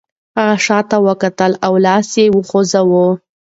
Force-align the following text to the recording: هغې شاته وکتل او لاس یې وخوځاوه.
هغې 0.39 0.57
شاته 0.65 0.97
وکتل 1.07 1.51
او 1.65 1.73
لاس 1.85 2.09
یې 2.19 2.25
وخوځاوه. 2.35 3.07